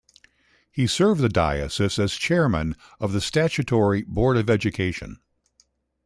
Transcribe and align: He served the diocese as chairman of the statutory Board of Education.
He 0.71 0.87
served 0.87 1.21
the 1.21 1.29
diocese 1.29 1.99
as 1.99 2.13
chairman 2.13 2.75
of 2.99 3.13
the 3.13 3.21
statutory 3.21 4.01
Board 4.01 4.35
of 4.35 4.49
Education. 4.49 5.19